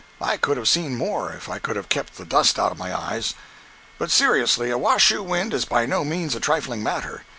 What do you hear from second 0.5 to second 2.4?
have seen more, if I could have kept the